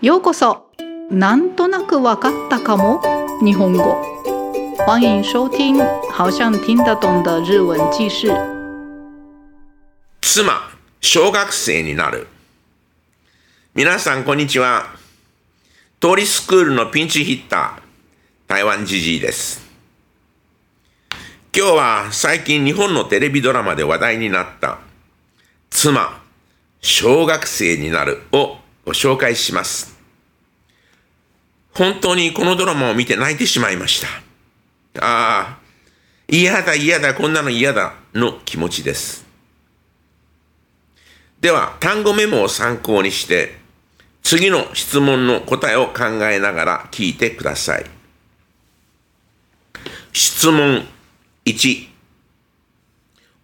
[0.00, 0.70] ようこそ
[1.10, 3.02] なんとなくわかったかも
[3.44, 4.00] 日本語
[4.86, 5.76] 欢迎收听
[6.12, 8.28] 好像听得懂的日文记事
[10.20, 10.44] 妻、
[11.00, 12.28] 小学生になる。
[13.74, 14.86] 皆さん、こんにちは。
[16.00, 17.82] 通りスクールのピンチヒッター、
[18.46, 19.66] 台湾ジジイです。
[21.52, 24.78] 今日は最近日本のテレビドラマで話題になった、
[25.70, 26.22] 妻、
[26.80, 28.58] 小学生になるを
[28.88, 29.94] ご紹介します。
[31.74, 34.08] 本当にこのドラマを見て泣いてしまいました。
[35.06, 35.58] ああ、
[36.26, 39.26] 嫌だ嫌だ、こんなの嫌だの気持ちです。
[41.42, 43.58] では、単語メモを参考にして、
[44.22, 47.84] 次の質問の答えを考えながら聞いてください。
[50.14, 50.88] 質問
[51.44, 51.88] 1。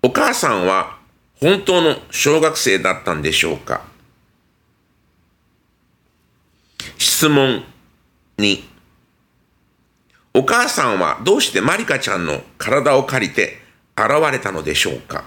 [0.04, 0.96] お母さんは
[1.38, 3.92] 本当の小学生だったんでしょうか？
[7.06, 7.62] 質問
[8.38, 8.62] 2。
[10.32, 13.58] お母さんはどうしてマリカちゃんの体を借りて
[13.94, 15.24] 現れたのでしょうか？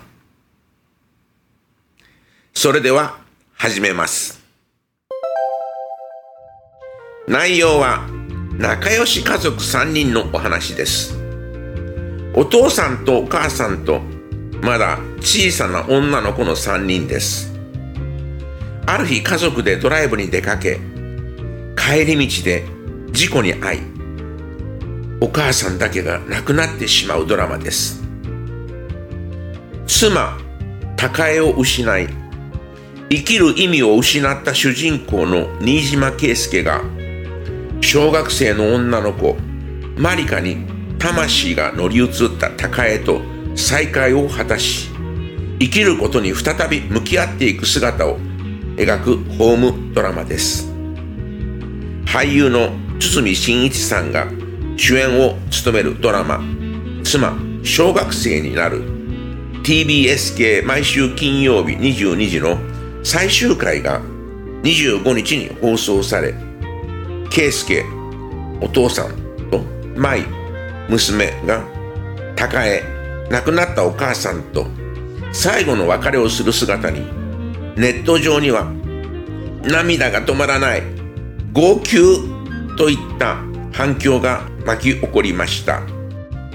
[2.56, 3.20] それでは
[3.54, 4.44] 始めます。
[7.28, 8.08] 内容は
[8.58, 11.16] 仲良し家族3人のお話です。
[12.34, 14.02] お父さんとお母さんと
[14.64, 17.54] まだ小さな女の子の3人です。
[18.88, 20.80] ある日家族でドライブに出かけ、
[21.78, 22.66] 帰り道で
[23.12, 23.80] 事故に遭い、
[25.22, 28.04] お母さんだけが亡くなってしまうドラマです。
[29.88, 30.38] 妻、
[30.98, 32.08] 高江を失い、
[33.10, 36.82] 生きる意味を失った主人公の新島圭介が
[37.80, 39.38] 小学生の女の子
[39.96, 40.66] マリカに
[41.00, 43.22] 魂が乗り移った高江と
[43.56, 44.90] 再会を果たし
[45.60, 48.20] 生きることに再び向き合っていく姿を
[48.76, 50.77] 描くホームドラマです
[52.18, 54.26] 俳優の堤真一さんが
[54.76, 56.42] 主演を務めるドラマ
[57.06, 58.82] 「妻小学生になる」
[59.62, 62.58] TBS 系毎週金曜日22時の
[63.04, 64.02] 最終回が
[64.64, 66.34] 25日に放送され、
[67.30, 67.86] 圭介、
[68.62, 69.12] お父さん
[69.52, 69.64] と
[69.96, 70.26] 舞、
[70.90, 71.64] 娘が
[72.36, 72.84] 高江、
[73.30, 74.66] 亡くなったお母さんと
[75.34, 77.02] 最後の別れをする姿に、
[77.76, 78.72] ネット上には
[79.62, 80.97] 涙が止まらない、
[81.54, 81.98] 号泣
[82.78, 83.38] といった
[83.72, 85.82] 反響が巻き起こりました。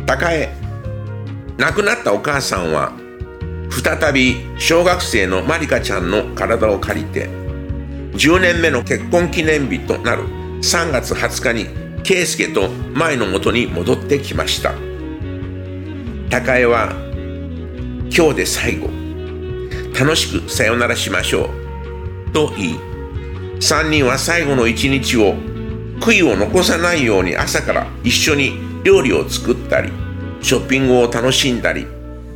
[0.07, 0.49] 高江、
[1.59, 2.93] 亡くなったお母さんは
[3.71, 7.29] 再び小学生のマリカちゃんの体を借りて
[8.13, 10.25] 10年目の結婚記念日となる
[10.61, 14.73] 3月20日に圭介と舞のもとに戻ってきました。
[16.31, 16.93] 高江は
[18.15, 19.03] 今日で最後。
[19.99, 21.51] 楽しくさよならしましょ
[22.29, 22.33] う。
[22.33, 22.92] と言い
[23.63, 25.37] 3人は最後の一日を
[26.01, 29.93] 悔いを残さないように朝から一緒に料理を作ったり
[30.41, 31.87] ショッピングを楽しんだり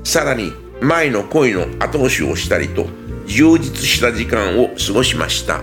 [0.04, 2.86] さらに前の恋の後押しをしたりと
[3.26, 5.62] 充実した時間を過ごしました。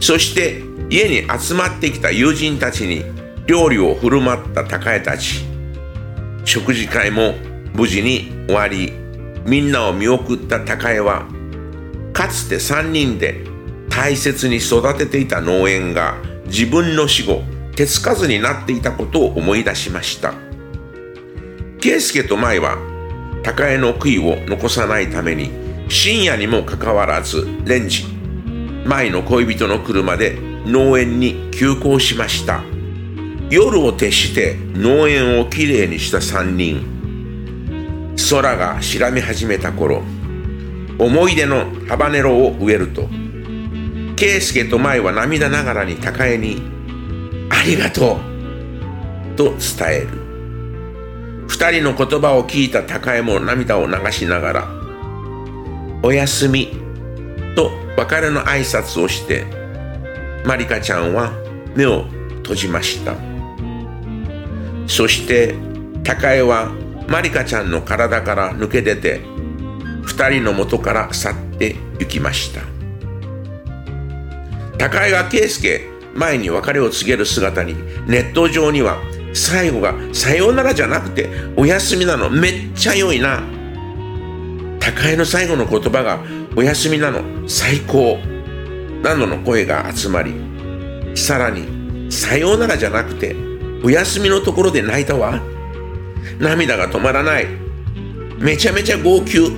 [0.00, 3.04] そして家に集まってきた友人たちに
[3.46, 5.46] 料理を振る舞った高江たち。
[6.44, 7.34] 食事会も
[7.72, 8.92] 無事に終わり
[9.46, 11.26] みんなを見送った高江は
[12.12, 13.48] かつて3人で
[13.98, 17.42] 大切に育てていた農園が自分の死後
[17.74, 20.34] 手つかずになっていたことを思い出しました。
[21.80, 22.78] 圭介と舞は
[23.42, 25.50] 高江の悔いを残さないために
[25.88, 28.04] 深夜にもかかわらずレンジ
[28.84, 32.62] 舞の恋人の車で農園に急行しました。
[33.50, 36.86] 夜を徹して農園をきれいにした3人。
[38.30, 40.04] 空が白み始めた頃
[41.00, 43.08] 思い出のハバネロを植えると
[44.18, 46.60] 圭介と舞は涙ながらに高江に
[47.50, 48.18] 「ありがと
[49.32, 50.08] う」と伝える。
[51.46, 54.68] 二人の言葉を聞いた高江も涙を流しながら
[56.02, 56.76] 「おやすみ」
[57.54, 59.46] と別れの挨拶をして
[60.44, 61.32] マリカちゃんは
[61.76, 62.04] 目を
[62.42, 63.14] 閉じました。
[64.88, 65.54] そして
[66.02, 66.72] 高江は
[67.06, 69.20] マリカちゃんの体から抜け出て
[70.02, 72.77] 二人の元から去って行きました。
[74.78, 77.74] 高江が圭介前に別れを告げる姿に
[78.06, 78.98] ネット上には
[79.34, 82.30] 最後がさようならじゃなくてお休みなの。
[82.30, 83.42] めっちゃ良いな。
[84.80, 86.20] 高江の最後の言葉が
[86.56, 87.48] お休みなの。
[87.48, 88.18] 最高。
[89.02, 90.34] などの声が集まり
[91.14, 93.36] さらにさようならじゃなくて
[93.84, 95.40] お休みのところで泣いたわ。
[96.38, 97.46] 涙が止まらない。
[98.38, 99.50] めちゃめちゃ号泣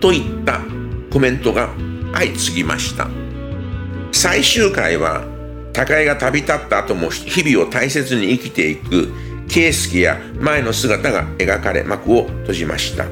[0.00, 0.60] といった
[1.12, 1.68] コメントが
[2.14, 3.21] 相次ぎました。
[4.12, 5.24] 最終回は
[5.72, 9.10] 高江が旅立った後も日々を大切に生きていく
[9.48, 13.06] 圭介や前の姿が描かれ幕を閉じました。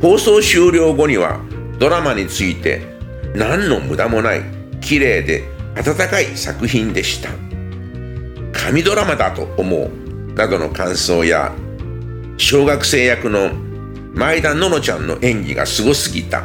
[0.00, 1.40] 放送終了後には
[1.78, 2.82] ドラマについて
[3.34, 4.42] 何の無駄もない
[4.80, 5.44] 綺麗で
[5.76, 7.30] 温かい作品でした。
[8.52, 11.52] 神ドラマだと思うなどの感想や
[12.38, 13.52] 小学生役の
[14.14, 16.42] 前田ののちゃんの演技がすごすぎた。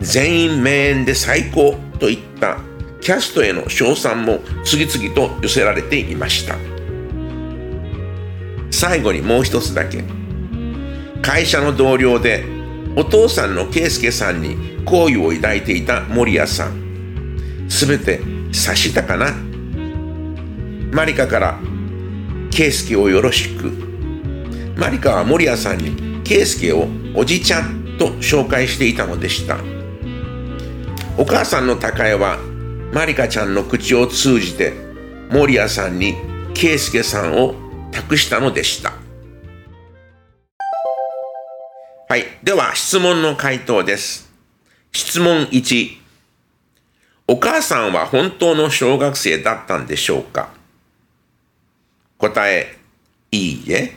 [0.00, 2.58] 全員名演で最高といった
[3.00, 6.56] キャストへの称賛も次々と寄せられていました。
[8.70, 10.04] 最後にもう一つだけ。
[11.22, 12.44] 会社の同僚で
[12.96, 17.66] お父さんの圭介さんに好意を抱いていた守谷さん。
[17.68, 18.20] すべて
[18.52, 19.34] 察したかな。
[20.92, 21.58] マリカから
[22.50, 23.70] 圭介をよろしく。
[24.76, 29.73] マリカは守谷さんに圭介をおじちゃんと紹介していたのでした。
[31.16, 32.38] お母さんの高江は
[32.92, 34.72] マリカちゃんの口を通じて
[35.30, 36.16] 守谷さんに
[36.54, 37.54] 圭介さんを
[37.92, 38.92] 託したのでした。
[42.08, 42.24] はい。
[42.42, 44.28] では質問の回答です。
[44.92, 45.98] 質問1
[47.28, 50.50] お母さんは本当の小学生だったんでしょうか？
[52.18, 52.76] 答え
[53.30, 53.96] いいえ。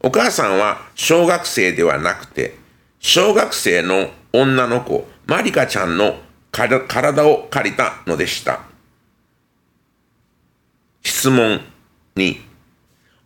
[0.00, 2.56] お母さんは小学生ではなくて
[2.98, 6.16] 小学生の女の子マリカちゃんの
[6.52, 8.60] 体を借りたのでした
[11.02, 11.60] 質問
[12.14, 12.36] 2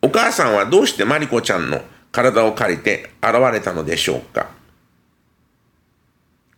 [0.02, 1.80] お母さんはどうしてマリコちゃんの
[2.12, 4.48] 体を借りて現れたのでしょうか？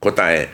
[0.01, 0.51] 答え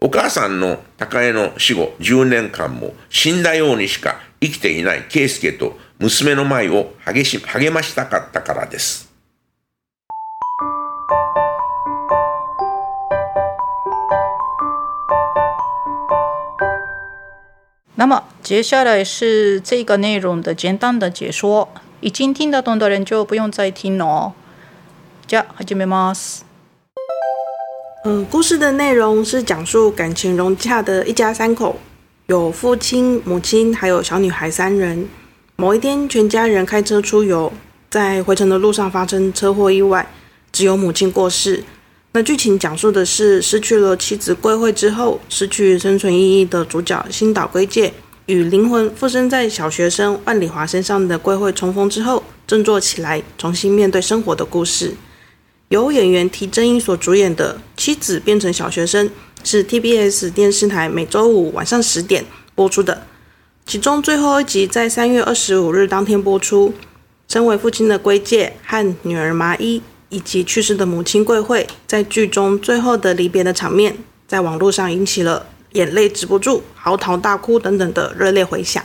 [0.00, 9.07] お母さんの高江の死後10年間も死んだようにしか生きていない圭介と娘の舞を励し励ましたかったからです。
[17.97, 21.69] 那么接下来是这个内容的简单的解说，
[21.99, 24.33] 已经听得懂的人就不用再听了哦。
[25.27, 26.41] じゃあ始めます。
[28.03, 31.77] 嗯，故事的内容是讲述感情融洽的一家三口，
[32.25, 35.07] 有父亲、母亲，还有小女孩三人。
[35.55, 37.53] 某一天，全家人开车出游，
[37.89, 40.05] 在回程的路上发生车祸意外，
[40.51, 41.63] 只有母亲过世。
[42.18, 47.94] 那剧情讲述的是失去了妻子桂惠之后，失去生存意义的主角新岛圭介
[48.26, 54.96] 与灵魂附身在小学生万里华身上的桂惠重逢之后，振作起来，重新面对生活的故事。
[55.68, 59.08] 由演员提真英所主演的《妻子变成小学生》
[59.44, 62.24] 是 TBS 电视台每周五晚上十点
[62.56, 63.06] 播出的。
[63.64, 66.74] 其中最后一集在三月二十五日当天播出。
[67.28, 73.96] 身为父亲的龟介和女儿麻衣，以及去世的母亲桂惠，在剧中最后的离别的场面，
[74.26, 78.82] 在网络上引起了眼泪止不住、嚎啕大哭等等的热烈回响。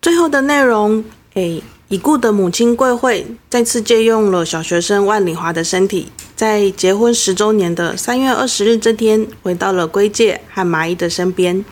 [0.00, 1.04] 最后的内容，
[1.34, 11.64] 诶，已故的母亲桂惠再次借用了小学生万里华的身体，在结婚十周年的三月二十日这天，回到了龟介和麻衣的身边。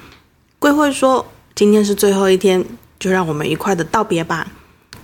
[0.58, 1.26] 桂惠说。
[1.58, 2.62] 今天是最后一天，
[2.98, 4.46] 就让我们愉快的道别吧。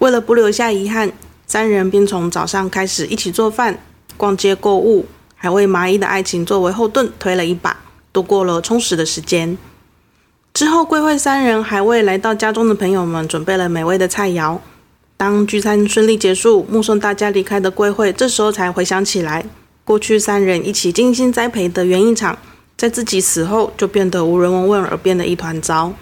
[0.00, 1.10] 为了不留下遗憾，
[1.52, 3.78] 三人便从早上开始一起做饭、
[4.16, 5.04] 逛街购物，
[5.36, 7.76] 还为麻衣的爱情作为后盾推了一把，
[8.10, 9.58] 度过了充实的时间。
[10.54, 14.56] 之后，桂惠三人还为来到家中的朋友们准备了美味的菜肴。
[15.18, 19.44] 当聚餐顺利结束，目送大家离开的桂惠，这时候才回想起来，
[19.84, 22.38] 过去三人一起精心栽培的园艺场，
[22.78, 25.92] 在自己死后就变得无人问问而变得一团糟。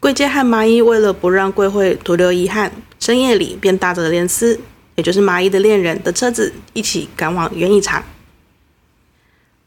[0.00, 4.60] 桂介和麻衣为了不让桂惠徒留遗憾，深夜里便大着莲丝，
[4.98, 8.02] 也就是麻衣的恋人的车子，一起赶往园艺场。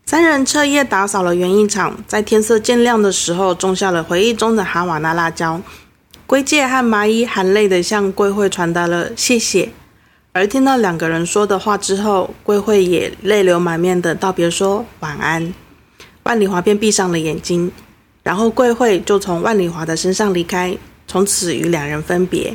[0.06, 5.62] 三人彻夜打扫了园艺场，在天色渐亮的时候，种下了回忆中的哈瓦那辣椒。
[6.28, 9.70] 龟介和麻衣含泪的向桂惠传达了谢谢，
[10.34, 15.54] 而听到两个人说的话之后，桂惠也泪流满面的道别说晚安。
[16.24, 17.72] 万里华便闭上了眼睛。
[18.22, 22.54] 然后桂惠就从万里华的身上离开，从此与两人分别。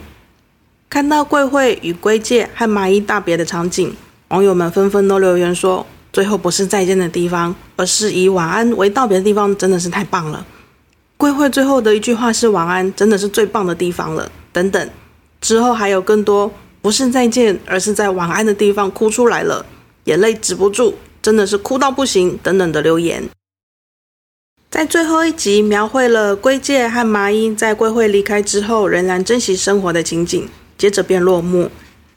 [0.88, 3.94] 看到桂惠与龟介和麻衣大别的场景，
[4.28, 10.46] 网友们纷纷都留言说：“最后不是再见的地方，而是以晚安为道别的地方，真的是太棒了。”
[11.18, 14.30] 桂惠最后的一句话是“晚安”，真的是最棒的地方了。
[14.52, 14.90] 等等，
[15.40, 16.50] 之后还有更多
[16.80, 19.66] 不是再见，而是在晚安的地方哭出来了，
[20.04, 22.38] 眼泪止不住，真的是哭到不行。
[22.42, 23.28] 等等的留言。
[24.70, 30.48] 在最后一集，描绘了龟介和麻衣在龟会离开之后，仍然珍惜生活的情景。
[30.76, 31.70] 接着便落幕。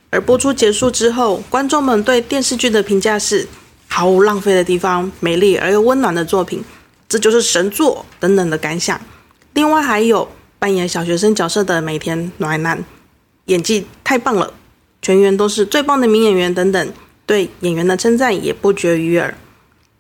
[0.10, 3.48] 而播出结束之后，观众们对电视剧的评价是：
[3.88, 6.64] 毫无浪费的地方，美丽而又温暖的作品。
[7.08, 9.00] 这就是神作等等的感想。
[9.54, 12.84] 另外还有扮演小学生角色的梅田暖男，
[13.46, 14.54] 演技太棒了，
[15.02, 16.94] 全员都是最棒的名演员等等，
[17.26, 19.36] 对演员的称赞也不绝于耳。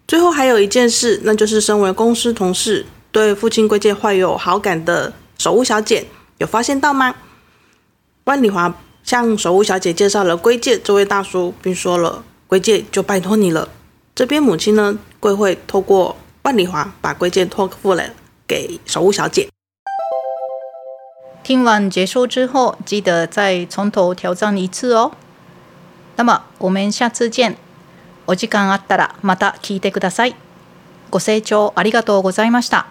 [0.07, 6.05] 最后还有一件事，那就是身为公司同事，对父亲贵介怀有好感的守屋小姐，
[6.39, 7.15] 有发现到吗？
[8.24, 13.68] 万里华向守屋小姐介绍了龟介这位大叔，并说了：“龟介就拜托你了。”
[14.14, 18.04] 这边母亲呢，贵会透过万里华把龟介托付了
[18.46, 19.48] 给守屋小姐。
[21.42, 25.12] 听完结束之后，记得再从头挑战一次哦。
[26.16, 27.56] 那么我们下次见。
[28.26, 30.34] お時間あったらまた聞いてください。
[31.10, 32.86] ご清聴ありがとうございました。